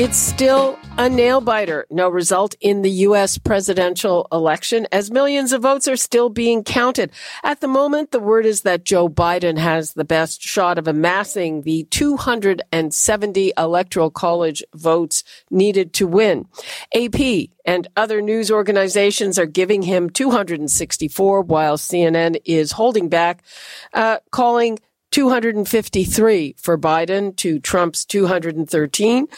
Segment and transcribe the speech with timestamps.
[0.00, 1.86] It's still a nail biter.
[1.90, 3.36] No result in the U.S.
[3.36, 7.10] presidential election as millions of votes are still being counted.
[7.44, 11.64] At the moment, the word is that Joe Biden has the best shot of amassing
[11.64, 16.46] the 270 electoral college votes needed to win.
[16.94, 23.42] AP and other news organizations are giving him 264 while CNN is holding back,
[23.92, 24.78] uh, calling
[25.10, 29.28] 253 for Biden to Trump's 213.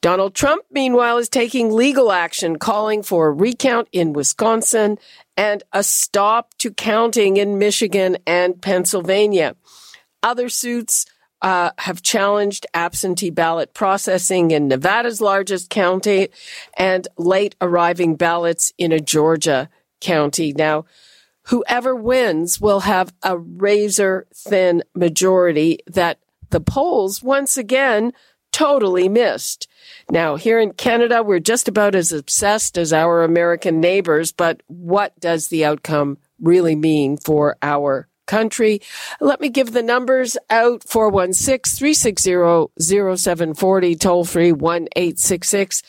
[0.00, 4.96] Donald Trump, meanwhile, is taking legal action, calling for a recount in Wisconsin
[5.36, 9.56] and a stop to counting in Michigan and Pennsylvania.
[10.22, 11.04] Other suits
[11.42, 16.28] uh, have challenged absentee ballot processing in Nevada's largest county
[16.76, 19.68] and late arriving ballots in a Georgia
[20.00, 20.52] county.
[20.52, 20.84] Now,
[21.44, 26.18] whoever wins will have a razor thin majority that
[26.50, 28.12] the polls once again
[28.58, 29.68] totally missed.
[30.10, 35.18] Now, here in Canada, we're just about as obsessed as our American neighbors, but what
[35.20, 38.80] does the outcome really mean for our country?
[39.20, 45.82] Let me give the numbers out 416 360 0740, toll free 1 866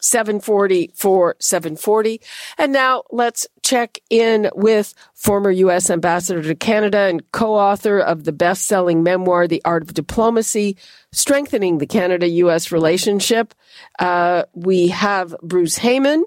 [0.00, 2.20] 740 740.
[2.56, 5.90] And now let's check in with former U.S.
[5.90, 10.76] Ambassador to Canada and co-author of the best-selling memoir, The Art of Diplomacy,
[11.10, 12.70] Strengthening the Canada-U.S.
[12.70, 13.54] Relationship.
[13.98, 16.22] Uh, we have Bruce Heyman.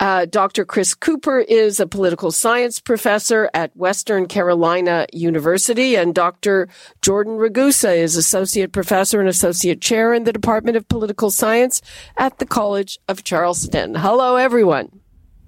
[0.00, 0.66] Uh, Dr.
[0.66, 6.68] Chris Cooper is a political science professor at Western Carolina University, and Dr.
[7.00, 11.80] Jordan Ragusa is associate professor and associate chair in the Department of Political Science
[12.18, 13.94] at the College of Charleston.
[13.94, 15.00] Hello, everyone.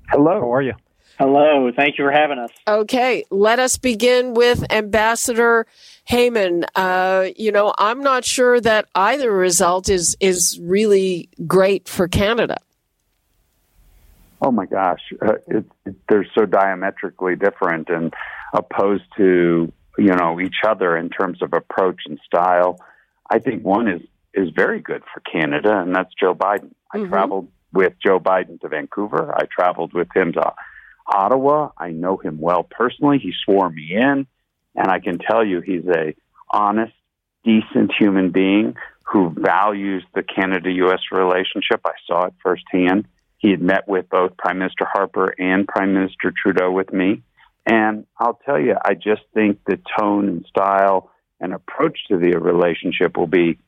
[0.08, 0.74] Hello, how are you?
[1.18, 2.50] Hello, thank you for having us.
[2.66, 5.66] Okay, let us begin with Ambassador
[6.10, 6.64] Heyman.
[6.74, 12.56] Uh, you know, I'm not sure that either result is is really great for Canada.
[14.42, 18.12] Oh my gosh, uh, it, it, they're so diametrically different and
[18.52, 22.80] opposed to you know each other in terms of approach and style.
[23.30, 24.02] I think one is
[24.34, 26.72] is very good for Canada, and that's Joe Biden.
[26.92, 27.08] I mm-hmm.
[27.08, 29.32] traveled with Joe Biden to Vancouver.
[29.32, 30.52] I traveled with him to
[31.06, 31.70] Ottawa.
[31.76, 33.18] I know him well personally.
[33.18, 34.26] He swore me in,
[34.74, 36.14] and I can tell you he's a
[36.50, 36.94] honest,
[37.44, 41.00] decent human being who values the Canada-U.S.
[41.12, 41.80] relationship.
[41.84, 43.06] I saw it firsthand.
[43.38, 47.22] He had met with both Prime Minister Harper and Prime Minister Trudeau with me.
[47.66, 51.10] And I'll tell you, I just think the tone and style
[51.40, 53.58] and approach to the relationship will be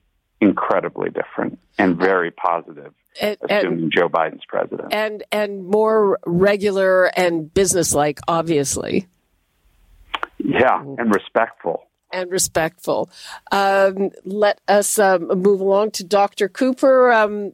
[0.40, 4.92] incredibly different and very positive and, assuming and, Joe Biden's president.
[4.92, 9.06] And and more regular and businesslike, obviously.
[10.38, 11.88] Yeah, and respectful.
[12.12, 13.10] And respectful.
[13.50, 16.48] Um, let us um, move along to Dr.
[16.48, 17.12] Cooper.
[17.12, 17.52] Um,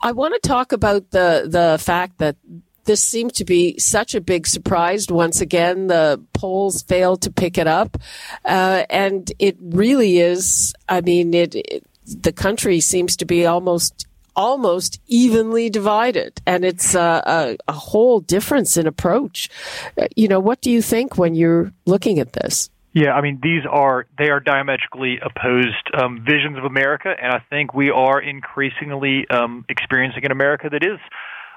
[0.00, 2.36] I want to talk about the the fact that
[2.84, 5.08] this seemed to be such a big surprise.
[5.08, 7.96] Once again, the polls failed to pick it up,
[8.44, 10.74] uh, and it really is.
[10.88, 16.94] I mean, it, it the country seems to be almost almost evenly divided and it's
[16.94, 19.50] a, a, a, whole difference in approach
[19.98, 23.38] uh, you know what do you think when you're looking at this yeah i mean
[23.42, 28.22] these are they are diametrically opposed um, visions of america and i think we are
[28.22, 30.98] increasingly um, experiencing an america that is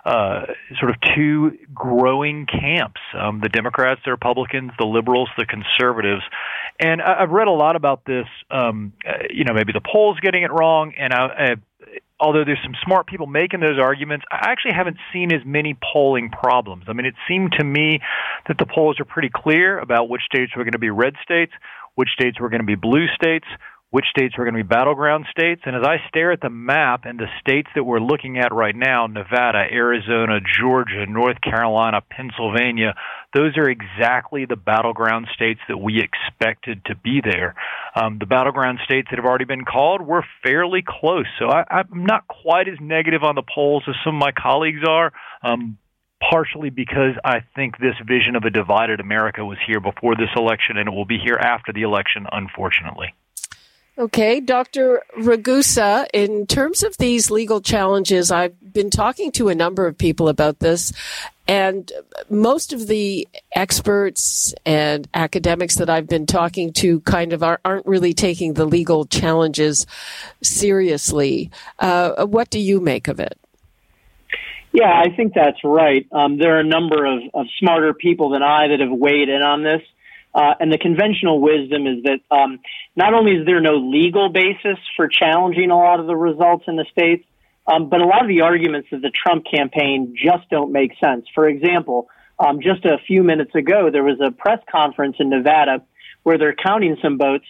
[0.06, 0.46] uh,
[0.80, 6.22] sort of two growing camps um, the Democrats, the Republicans, the liberals, the conservatives.
[6.80, 10.20] And I, have read a lot about this, um, uh, you know, maybe the polls
[10.22, 10.94] getting it wrong.
[10.98, 11.56] And I, I,
[12.20, 16.30] although there's some smart people making those arguments, I actually haven't seen as many polling
[16.30, 16.86] problems.
[16.88, 18.00] I mean, it seemed to me
[18.48, 21.54] that the polls are pretty clear about which states were going to be red states,
[21.96, 23.48] which states were going to be blue states
[23.92, 25.62] which states were going to be battleground states.
[25.66, 28.76] And as I stare at the map and the states that we're looking at right
[28.76, 32.94] now Nevada, Arizona, Georgia, North Carolina, Pennsylvania
[33.36, 37.54] those are exactly the battleground states that we expected to be there.
[37.94, 41.26] Um, the battleground states that have already been called were fairly close.
[41.38, 44.88] So I, I'm not quite as negative on the polls as some of my colleagues
[44.88, 45.12] are.
[45.44, 45.78] Um,
[46.32, 50.78] partially because I think this vision of a divided America was here before this election
[50.78, 53.14] and it will be here after the election, unfortunately.
[53.98, 55.04] Okay, Dr.
[55.18, 60.28] Ragusa, in terms of these legal challenges, I've been talking to a number of people
[60.28, 60.92] about this,
[61.48, 61.90] and
[62.30, 63.26] most of the
[63.56, 68.66] experts and academics that I've been talking to kind of are, not really taking the
[68.66, 69.88] legal challenges
[70.42, 71.50] seriously.
[71.80, 73.40] Uh, what do you make of it?
[74.74, 76.06] Yeah, I think that's right.
[76.12, 79.42] Um, there are a number of, of smarter people than I that have weighed in
[79.42, 79.82] on this.
[80.36, 82.60] Uh, and the conventional wisdom is that um,
[82.98, 86.76] not only is there no legal basis for challenging a lot of the results in
[86.76, 87.24] the states,
[87.68, 91.26] um, but a lot of the arguments of the Trump campaign just don't make sense.
[91.34, 95.84] For example, um, just a few minutes ago, there was a press conference in Nevada
[96.24, 97.46] where they're counting some votes,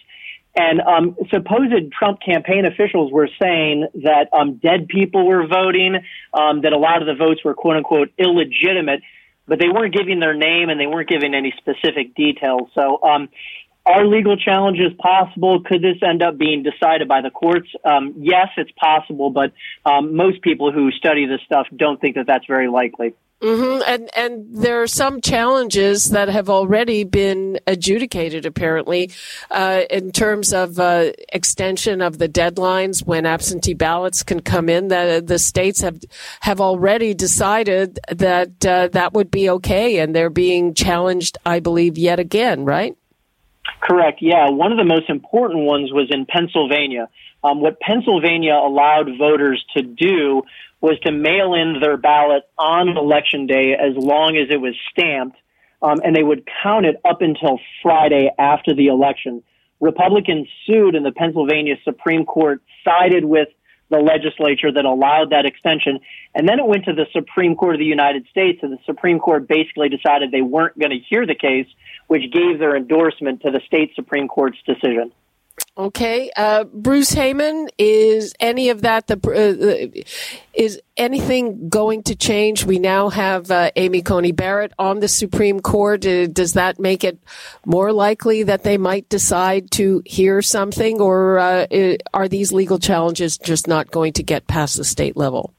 [0.54, 5.96] and um, supposed Trump campaign officials were saying that um, dead people were voting,
[6.32, 9.00] um, that a lot of the votes were quote unquote illegitimate
[9.46, 12.68] but they weren't giving their name and they weren't giving any specific details.
[12.74, 13.28] So, um,
[13.86, 15.62] are legal challenges possible?
[15.62, 17.68] Could this end up being decided by the courts?
[17.84, 19.52] Um, yes, it's possible, but
[19.84, 23.14] um, most people who study this stuff don't think that that's very likely.
[23.42, 23.82] Mm-hmm.
[23.86, 29.10] And and there are some challenges that have already been adjudicated, apparently,
[29.50, 34.88] uh, in terms of uh, extension of the deadlines when absentee ballots can come in.
[34.88, 36.00] That the states have
[36.40, 41.98] have already decided that uh, that would be okay, and they're being challenged, I believe,
[41.98, 42.64] yet again.
[42.64, 42.96] Right?
[43.82, 44.22] Correct.
[44.22, 47.10] Yeah, one of the most important ones was in Pennsylvania.
[47.44, 50.42] Um, what Pennsylvania allowed voters to do
[50.80, 55.36] was to mail in their ballot on election day as long as it was stamped,
[55.82, 59.42] um, and they would count it up until Friday after the election.
[59.80, 63.48] Republicans sued, and the Pennsylvania Supreme Court sided with
[63.88, 66.00] the legislature that allowed that extension.
[66.34, 69.18] And then it went to the Supreme Court of the United States, and the Supreme
[69.18, 71.66] Court basically decided they weren't going to hear the case,
[72.08, 75.12] which gave their endorsement to the state Supreme Court's decision.
[75.78, 80.00] Okay, uh, Bruce Heyman, is any of that the uh,
[80.54, 82.64] is anything going to change?
[82.64, 86.06] We now have uh, Amy Coney Barrett on the Supreme Court.
[86.06, 87.18] Uh, does that make it
[87.66, 91.66] more likely that they might decide to hear something, or uh,
[92.14, 95.52] are these legal challenges just not going to get past the state level?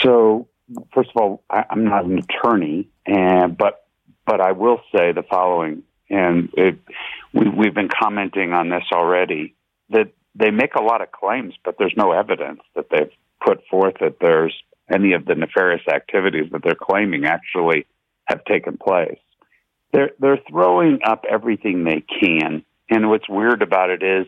[0.00, 0.46] So,
[0.92, 3.84] first of all, I, am not an attorney, and but
[4.26, 6.78] but I will say the following, and it
[7.34, 9.54] we, we've been commenting on this already,
[9.90, 13.10] that they make a lot of claims, but there's no evidence that they've
[13.44, 14.54] put forth that there's
[14.92, 17.86] any of the nefarious activities that they're claiming actually
[18.26, 19.18] have taken place.
[19.92, 24.26] They're they're throwing up everything they can, and what's weird about it is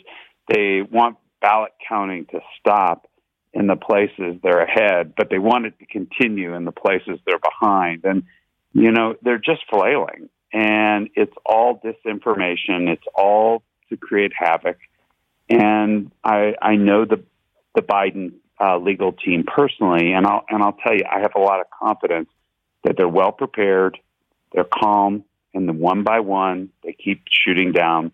[0.48, 3.08] they want ballot counting to stop
[3.52, 7.38] in the places they're ahead, but they want it to continue in the places they're
[7.38, 8.04] behind.
[8.04, 8.24] And
[8.72, 12.88] you know, they're just flailing and it's all disinformation.
[12.88, 14.78] It's all to create havoc.
[15.48, 17.22] And I, I know the
[17.74, 21.40] the Biden uh, legal team personally, and I'll and I'll tell you, I have a
[21.40, 22.28] lot of confidence
[22.84, 23.98] that they're well prepared,
[24.52, 28.12] they're calm, and then one by one they keep shooting down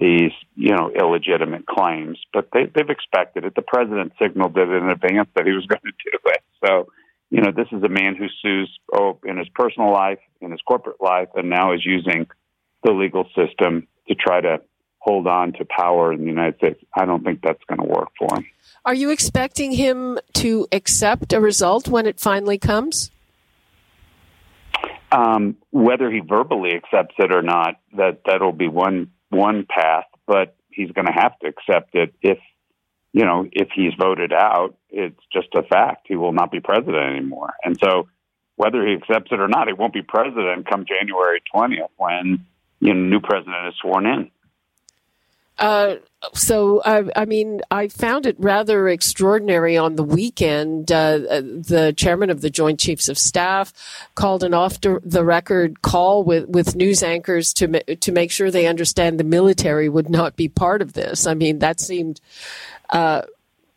[0.00, 2.18] these you know illegitimate claims.
[2.32, 3.54] But they, they've expected it.
[3.54, 6.42] The president signaled it in advance that he was going to do it.
[6.64, 6.88] So
[7.34, 10.60] you know, this is a man who sues oh, in his personal life, in his
[10.60, 12.28] corporate life, and now is using
[12.84, 14.60] the legal system to try to
[14.98, 16.80] hold on to power in the United States.
[16.96, 18.46] I don't think that's going to work for him.
[18.84, 23.10] Are you expecting him to accept a result when it finally comes?
[25.10, 30.04] Um, whether he verbally accepts it or not, that that'll be one one path.
[30.28, 32.38] But he's going to have to accept it if
[33.14, 36.06] you know, if he's voted out, it's just a fact.
[36.08, 37.54] He will not be president anymore.
[37.64, 38.08] And so,
[38.56, 42.44] whether he accepts it or not, he won't be president come January 20th when
[42.80, 44.30] you know, new president is sworn in.
[45.56, 45.96] Uh,
[46.32, 50.90] so, I, I, mean, I found it rather extraordinary on the weekend.
[50.90, 53.72] Uh, the chairman of the Joint Chiefs of Staff
[54.16, 58.66] called an off the record call with, with news anchors to, to make sure they
[58.66, 61.28] understand the military would not be part of this.
[61.28, 62.20] I mean, that seemed
[62.90, 63.22] uh,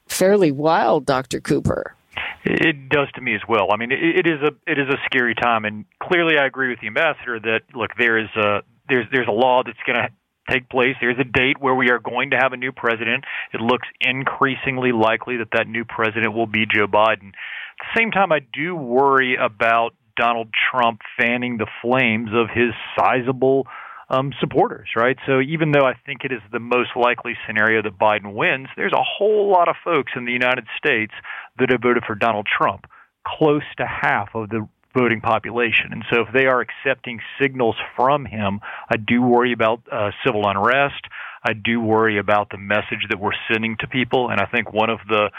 [0.08, 1.40] fairly wild, Dr.
[1.40, 1.96] Cooper.
[2.44, 3.68] It does to me as well.
[3.72, 6.70] I mean, it, it is a it is a scary time, and clearly, I agree
[6.70, 10.10] with the ambassador that look, there is a there's there's a law that's going to
[10.50, 10.96] take place.
[11.02, 13.26] There's a date where we are going to have a new president.
[13.54, 17.30] It looks increasingly likely that that new president will be Joe Biden.
[17.30, 22.72] At the same time, I do worry about Donald Trump fanning the flames of his
[22.98, 23.68] sizable
[24.10, 25.18] um, supporters, right?
[25.26, 28.94] So even though I think it is the most likely scenario that Biden wins, there's
[28.94, 31.14] a whole lot of folks in the United States
[31.60, 32.88] that have voted for Donald Trump,
[33.26, 35.92] close to half of the voting population.
[35.92, 40.48] And so if they are accepting signals from him, I do worry about uh, civil
[40.48, 41.06] unrest.
[41.44, 44.30] I do worry about the message that we're sending to people.
[44.30, 45.30] And I think one of the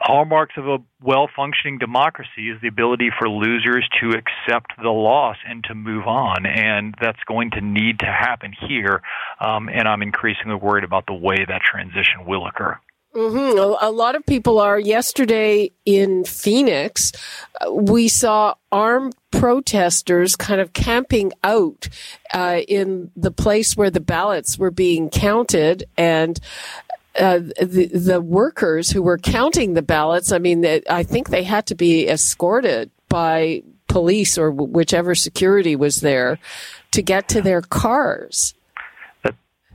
[0.00, 5.36] hallmarks of a well functioning democracy is the ability for losers to accept the loss
[5.46, 6.46] and to move on.
[6.46, 9.02] And that's going to need to happen here.
[9.40, 12.78] Um, and I'm increasingly worried about the way that transition will occur.
[13.14, 13.84] Mm-hmm.
[13.84, 14.78] A lot of people are.
[14.78, 17.10] Yesterday in Phoenix,
[17.68, 21.88] we saw armed protesters kind of camping out
[22.32, 26.38] uh, in the place where the ballots were being counted, and
[27.18, 30.32] uh, the the workers who were counting the ballots.
[30.32, 36.00] I mean, I think they had to be escorted by police or whichever security was
[36.00, 36.38] there
[36.92, 38.54] to get to their cars.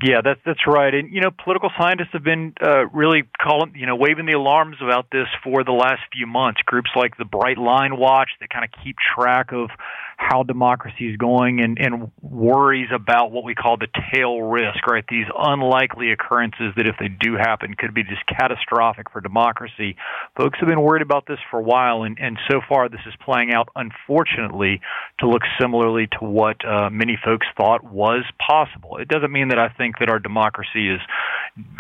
[0.03, 0.93] Yeah, that's that's right.
[0.93, 4.77] And you know, political scientists have been uh, really calling, you know, waving the alarms
[4.81, 6.59] about this for the last few months.
[6.65, 9.69] Groups like the Bright Line Watch that kind of keep track of
[10.17, 15.03] how democracy is going and, and worries about what we call the tail risk, right?
[15.09, 19.97] These unlikely occurrences that, if they do happen, could be just catastrophic for democracy.
[20.37, 23.13] Folks have been worried about this for a while, and, and so far this is
[23.23, 24.79] playing out, unfortunately,
[25.19, 28.97] to look similarly to what uh, many folks thought was possible.
[28.97, 31.00] It doesn't mean that I think that our democracy is,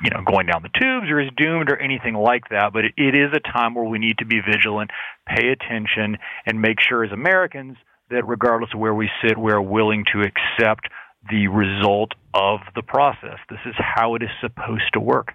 [0.03, 2.93] you know, going down the tubes or is doomed or anything like that, but it,
[2.97, 4.91] it is a time where we need to be vigilant,
[5.27, 7.77] pay attention, and make sure as Americans
[8.09, 10.87] that regardless of where we sit, we're willing to accept
[11.29, 13.39] the result of the process.
[13.49, 15.33] This is how it is supposed to work.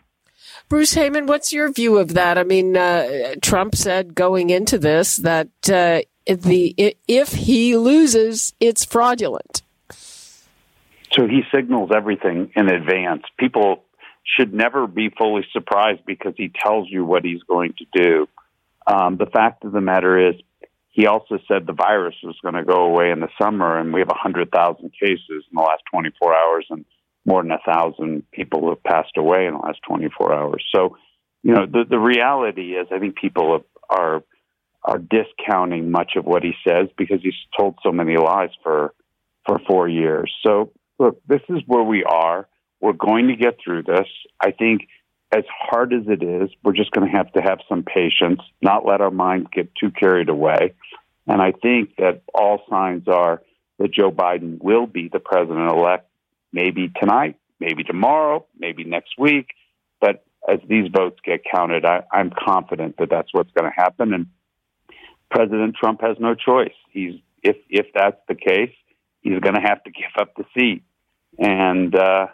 [0.68, 2.38] Bruce Heyman, what's your view of that?
[2.38, 8.84] I mean, uh, Trump said going into this that uh, the if he loses, it's
[8.84, 9.62] fraudulent.
[11.12, 13.22] So he signals everything in advance.
[13.38, 13.84] People
[14.24, 18.28] should never be fully surprised because he tells you what he's going to do.
[18.86, 20.36] Um, the fact of the matter is,
[20.92, 24.00] he also said the virus was going to go away in the summer, and we
[24.00, 26.84] have 100,000 cases in the last 24 hours, and
[27.24, 30.64] more than a thousand people have passed away in the last 24 hours.
[30.74, 30.96] So,
[31.42, 34.22] you know, the the reality is, I think people are
[34.82, 38.94] are discounting much of what he says because he's told so many lies for
[39.46, 40.32] for four years.
[40.44, 42.46] So, look, this is where we are.
[42.80, 44.06] We're going to get through this.
[44.40, 44.82] I think
[45.32, 48.86] as hard as it is, we're just going to have to have some patience, not
[48.86, 50.74] let our minds get too carried away.
[51.26, 53.42] And I think that all signs are
[53.78, 56.06] that Joe Biden will be the president elect
[56.52, 59.48] maybe tonight, maybe tomorrow, maybe next week.
[60.00, 64.12] But as these votes get counted, I, I'm confident that that's what's going to happen.
[64.12, 64.26] And
[65.30, 66.74] President Trump has no choice.
[66.90, 68.74] He's if if that's the case,
[69.22, 70.82] he's going to have to give up the seat.
[71.40, 72.26] And uh,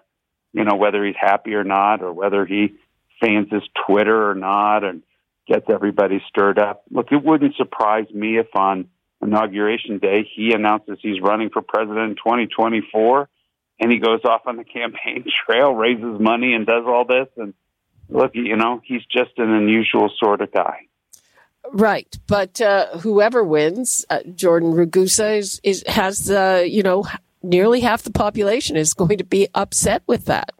[0.52, 2.74] you know whether he's happy or not, or whether he
[3.20, 5.02] fans his Twitter or not and
[5.46, 6.82] gets everybody stirred up.
[6.90, 8.88] Look, it wouldn't surprise me if on
[9.22, 13.28] inauguration day he announces he's running for president in 2024
[13.80, 17.54] and he goes off on the campaign trail, raises money and does all this and
[18.08, 20.86] look, you know, he's just an unusual sort of guy.
[21.72, 27.04] Right, but uh, whoever wins, uh, Jordan Ragusa is, is has uh, you know
[27.48, 30.50] nearly half the population is going to be upset with that.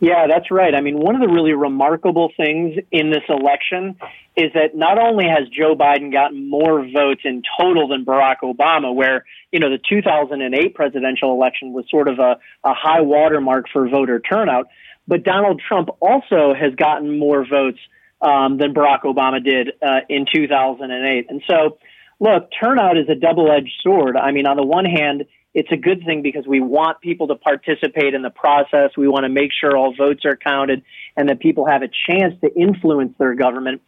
[0.00, 0.74] Yeah, that's right.
[0.74, 3.96] I mean, one of the really remarkable things in this election
[4.36, 8.92] is that not only has Joe Biden gotten more votes in total than Barack Obama,
[8.92, 13.88] where, you know, the 2008 presidential election was sort of a, a high watermark for
[13.88, 14.66] voter turnout,
[15.06, 17.78] but Donald Trump also has gotten more votes
[18.20, 21.26] um, than Barack Obama did uh, in 2008.
[21.28, 21.78] And so,
[22.22, 24.16] look, turnout is a double edged sword.
[24.16, 25.24] I mean, on the one hand,
[25.54, 28.90] it's a good thing because we want people to participate in the process.
[28.96, 30.82] We want to make sure all votes are counted
[31.16, 33.82] and that people have a chance to influence their government.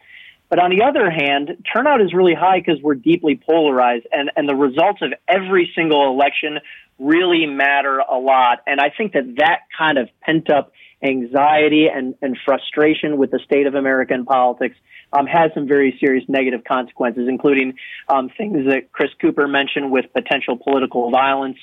[0.50, 4.48] But on the other hand, turnout is really high because we're deeply polarized and, and
[4.48, 6.58] the results of every single election
[6.98, 8.58] really matter a lot.
[8.66, 10.72] And I think that that kind of pent up
[11.04, 14.76] anxiety and, and frustration with the state of American politics
[15.12, 17.74] um, has some very serious negative consequences, including
[18.08, 21.58] um, things that Chris Cooper mentioned with potential political violence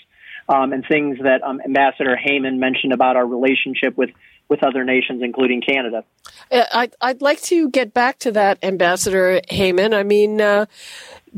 [0.48, 4.12] um, and things that um, Ambassador Heyman mentioned about our relationship with
[4.50, 6.04] with other nations, including Canada.
[6.52, 9.94] Uh, I'd, I'd like to get back to that, Ambassador Heyman.
[9.94, 10.66] I mean, uh,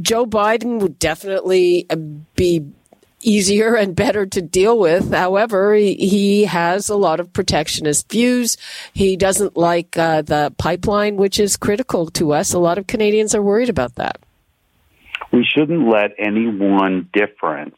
[0.02, 1.96] Joe Biden would definitely uh,
[2.36, 2.66] be
[3.26, 5.12] easier and better to deal with.
[5.14, 8.58] However, he, he has a lot of protectionist views.
[8.94, 12.54] He doesn't like uh, the pipeline, which is critical to us.
[12.54, 14.20] A lot of Canadians are worried about that.
[15.32, 17.76] We shouldn't let any one difference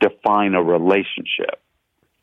[0.00, 1.60] define a relationship.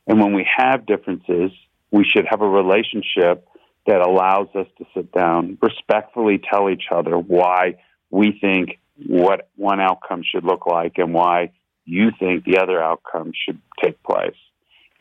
[0.07, 1.51] And when we have differences,
[1.91, 3.47] we should have a relationship
[3.85, 7.75] that allows us to sit down, respectfully tell each other why
[8.09, 11.51] we think what one outcome should look like and why
[11.85, 14.35] you think the other outcome should take place.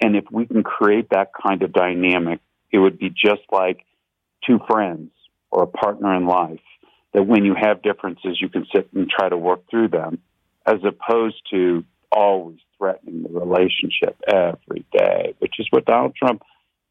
[0.01, 2.41] And if we can create that kind of dynamic,
[2.73, 3.85] it would be just like
[4.47, 5.11] two friends
[5.51, 6.61] or a partner in life
[7.15, 10.19] that when you have differences, you can sit and try to work through them
[10.67, 16.43] as opposed to always threatening the relationship every day, which is what Donald Trump,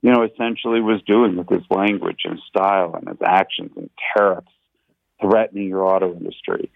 [0.02, 4.48] you know, essentially was doing with his language and style and his actions and tariffs,
[5.22, 6.72] threatening your auto industry,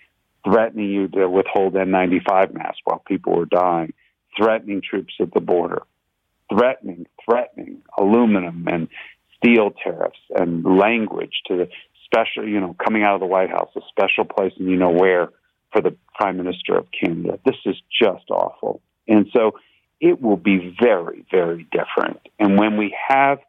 [0.45, 3.93] threatening you to withhold N95 masks while people were dying,
[4.37, 5.81] threatening troops at the border,
[6.49, 8.87] threatening, threatening aluminum and
[9.35, 11.67] steel tariffs and language to the
[12.05, 14.91] special, you know, coming out of the White House, a special place and you know
[14.91, 15.29] where
[15.71, 17.39] for the Prime Minister of Canada.
[17.45, 18.81] This is just awful.
[19.07, 19.53] And so
[19.99, 22.19] it will be very, very different.
[22.39, 23.39] And when we have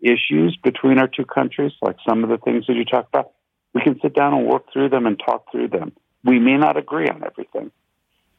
[0.00, 3.32] issues between our two countries, like some of the things that you talked about,
[3.74, 5.92] we can sit down and work through them and talk through them.
[6.24, 7.70] We may not agree on everything,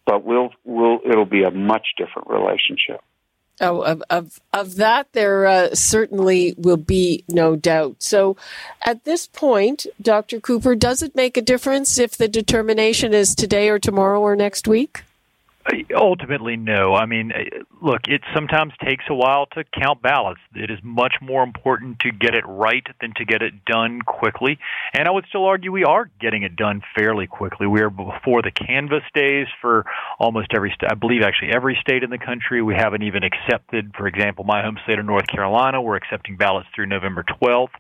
[0.05, 3.01] but we'll, we'll, it'll be a much different relationship.
[3.59, 8.03] Oh, of, of, of that, there uh, certainly will be no doubt.
[8.03, 8.37] So,
[8.85, 10.39] at this point, Dr.
[10.39, 14.67] Cooper, does it make a difference if the determination is today or tomorrow or next
[14.67, 15.03] week?
[15.93, 16.95] Ultimately, no.
[16.95, 20.39] I mean, uh, look, it sometimes takes a while to count ballots.
[20.55, 24.59] It is much more important to get it right than to get it done quickly.
[24.93, 27.67] And I would still argue we are getting it done fairly quickly.
[27.67, 29.85] We are before the canvass days for
[30.19, 30.89] almost every state.
[30.91, 32.61] I believe actually every state in the country.
[32.61, 35.81] We haven't even accepted, for example, my home state of North Carolina.
[35.81, 37.75] We're accepting ballots through November 12th.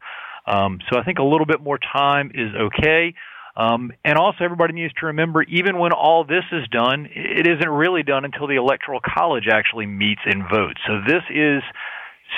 [0.45, 3.13] Um, so I think a little bit more time is okay.
[3.57, 7.67] Um, and also, everybody needs to remember, even when all this is done, it isn't
[7.67, 10.79] really done until the Electoral College actually meets and votes.
[10.85, 11.63] So this is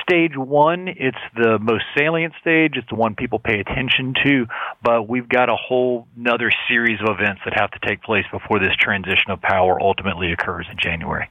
[0.08, 0.88] stage one.
[0.88, 2.78] It's the most salient stage.
[2.78, 4.46] It's the one people pay attention to.
[4.82, 8.60] But we've got a whole another series of events that have to take place before
[8.60, 11.30] this transition of power ultimately occurs in January.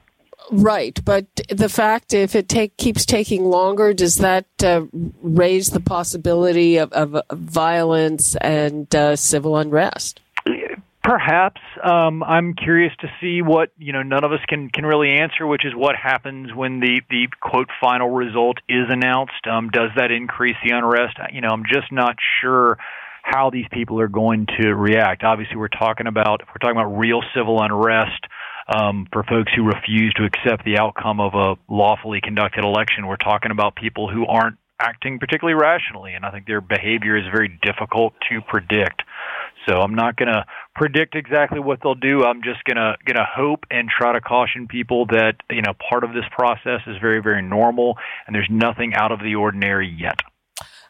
[0.51, 4.85] Right, but the fact if it take keeps taking longer, does that uh,
[5.21, 10.21] raise the possibility of, of violence and uh, civil unrest?
[11.03, 14.03] Perhaps um, I'm curious to see what you know.
[14.03, 17.69] None of us can can really answer, which is what happens when the the quote
[17.79, 19.47] final result is announced.
[19.49, 21.15] Um, does that increase the unrest?
[21.31, 22.77] You know, I'm just not sure
[23.23, 25.23] how these people are going to react.
[25.23, 28.25] Obviously, we're talking about we're talking about real civil unrest
[28.69, 33.07] um, for folks who refuse to accept the outcome of a lawfully conducted election.
[33.07, 37.25] We're talking about people who aren't acting particularly rationally, and I think their behavior is
[37.31, 39.01] very difficult to predict.
[39.67, 42.23] So I'm not going to predict exactly what they'll do.
[42.23, 45.73] I'm just going to going to hope and try to caution people that you know
[45.89, 49.89] part of this process is very very normal, and there's nothing out of the ordinary
[49.89, 50.21] yet.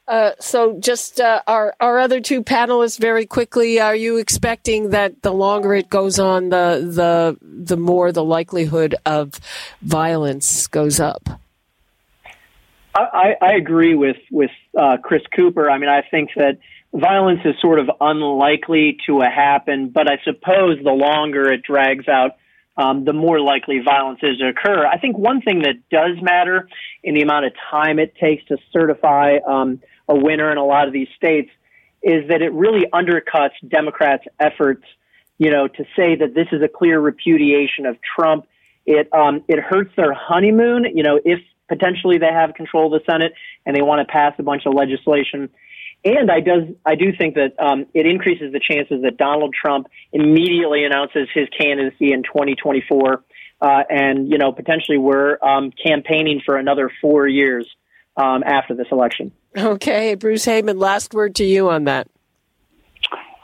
[0.10, 5.22] Uh, so, just uh, our our other two panelists, very quickly, are you expecting that
[5.22, 9.40] the longer it goes on, the the the more the likelihood of
[9.84, 11.30] violence goes up?
[12.96, 15.70] I, I agree with with uh, Chris Cooper.
[15.70, 16.58] I mean, I think that
[16.92, 22.32] violence is sort of unlikely to happen, but I suppose the longer it drags out,
[22.78, 24.88] um, the more likely violence is to occur.
[24.88, 26.68] I think one thing that does matter
[27.04, 30.88] in the amount of time it takes to certify um, a winner in a lot
[30.88, 31.52] of these states
[32.02, 34.84] is that it really undercuts Democrats' efforts,
[35.38, 38.48] you know, to say that this is a clear repudiation of Trump.
[38.86, 43.12] It um, it hurts their honeymoon, you know, if potentially they have control of the
[43.12, 43.34] Senate
[43.66, 45.50] and they want to pass a bunch of legislation.
[46.04, 49.88] And I does I do think that um, it increases the chances that Donald Trump
[50.14, 53.24] immediately announces his candidacy in 2024,
[53.62, 57.68] uh, and you know potentially we're um, campaigning for another four years
[58.20, 59.32] um, after this election.
[59.58, 62.08] Okay, Bruce Heyman, last word to you on that.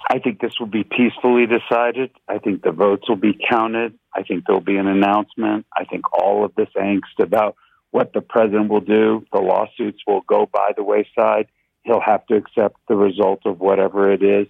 [0.07, 2.11] I think this will be peacefully decided.
[2.27, 3.97] I think the votes will be counted.
[4.13, 5.65] I think there'll be an announcement.
[5.75, 7.55] I think all of this angst about
[7.89, 11.47] what the president will do, the lawsuits will go by the wayside.
[11.83, 14.47] He'll have to accept the result of whatever it is,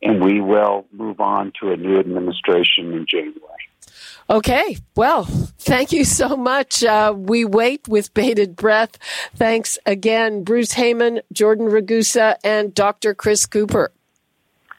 [0.00, 3.63] and we will move on to a new administration in January.
[4.28, 4.78] Okay.
[4.96, 6.84] Well, thank you so much.
[6.84, 8.98] Uh, we wait with bated breath.
[9.34, 13.14] Thanks again, Bruce Heyman, Jordan Ragusa, and Dr.
[13.14, 13.92] Chris Cooper.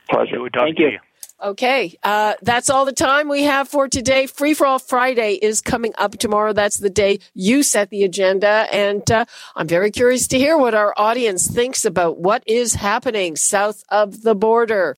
[0.09, 0.37] Pleasure.
[0.53, 0.89] Thank you.
[0.89, 0.99] you.
[1.43, 4.25] Okay, uh, that's all the time we have for today.
[4.25, 6.53] Free for All Friday is coming up tomorrow.
[6.53, 8.67] That's the day you set the agenda.
[8.71, 9.25] And uh,
[9.55, 14.21] I'm very curious to hear what our audience thinks about what is happening south of
[14.21, 14.97] the border.